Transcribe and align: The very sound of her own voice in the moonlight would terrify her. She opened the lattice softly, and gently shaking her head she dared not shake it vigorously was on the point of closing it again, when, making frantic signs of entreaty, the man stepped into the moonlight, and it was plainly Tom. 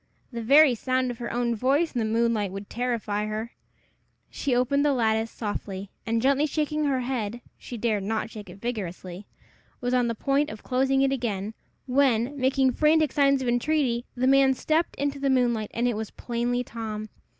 The 0.31 0.41
very 0.41 0.73
sound 0.73 1.11
of 1.11 1.19
her 1.19 1.31
own 1.31 1.53
voice 1.55 1.91
in 1.93 1.99
the 1.99 2.05
moonlight 2.05 2.51
would 2.51 2.71
terrify 2.71 3.27
her. 3.27 3.51
She 4.31 4.55
opened 4.55 4.83
the 4.83 4.93
lattice 4.93 5.29
softly, 5.29 5.91
and 6.07 6.23
gently 6.23 6.47
shaking 6.47 6.85
her 6.85 7.01
head 7.01 7.39
she 7.59 7.77
dared 7.77 8.01
not 8.01 8.31
shake 8.31 8.49
it 8.49 8.59
vigorously 8.59 9.27
was 9.79 9.93
on 9.93 10.07
the 10.07 10.15
point 10.15 10.49
of 10.49 10.63
closing 10.63 11.03
it 11.03 11.11
again, 11.11 11.53
when, 11.85 12.35
making 12.35 12.71
frantic 12.71 13.11
signs 13.11 13.43
of 13.43 13.47
entreaty, 13.47 14.03
the 14.15 14.25
man 14.25 14.55
stepped 14.55 14.95
into 14.95 15.19
the 15.19 15.29
moonlight, 15.29 15.69
and 15.71 15.87
it 15.87 15.95
was 15.95 16.09
plainly 16.09 16.63
Tom. 16.63 17.09